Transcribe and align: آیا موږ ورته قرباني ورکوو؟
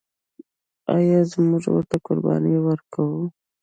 آیا 0.95 1.19
موږ 1.49 1.63
ورته 1.71 1.95
قرباني 2.05 2.55
ورکوو؟ 2.67 3.21